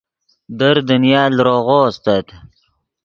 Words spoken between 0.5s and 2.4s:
در دنیا لروغو استت